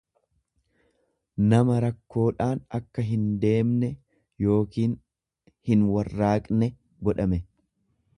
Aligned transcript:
nama 1.49 1.75
rakkoodhaan 1.83 2.63
akka 2.77 3.05
hindeemne 3.09 3.91
yookiin 4.47 4.95
hinwarraaqne 5.71 6.71
godhame. 7.11 7.41